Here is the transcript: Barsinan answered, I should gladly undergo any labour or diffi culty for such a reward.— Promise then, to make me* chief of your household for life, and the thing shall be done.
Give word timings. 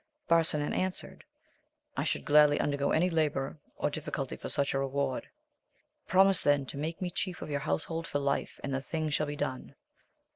Barsinan 0.27 0.73
answered, 0.73 1.25
I 1.95 2.05
should 2.05 2.25
gladly 2.25 2.59
undergo 2.59 2.89
any 2.89 3.07
labour 3.07 3.59
or 3.75 3.91
diffi 3.91 4.09
culty 4.11 4.39
for 4.41 4.49
such 4.49 4.73
a 4.73 4.79
reward.— 4.79 5.29
Promise 6.07 6.41
then, 6.41 6.65
to 6.65 6.77
make 6.77 7.03
me* 7.03 7.11
chief 7.11 7.43
of 7.43 7.51
your 7.51 7.59
household 7.59 8.07
for 8.07 8.17
life, 8.17 8.59
and 8.63 8.73
the 8.73 8.81
thing 8.81 9.11
shall 9.11 9.27
be 9.27 9.35
done. 9.35 9.75